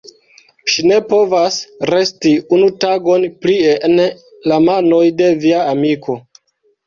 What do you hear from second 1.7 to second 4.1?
resti unu tagon plie en